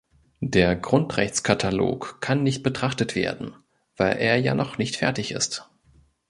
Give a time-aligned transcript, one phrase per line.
[0.41, 3.55] Der Grundrechtskatalog kann nicht betrachtet werden,
[3.97, 5.69] weil er ja noch nicht fertig ist.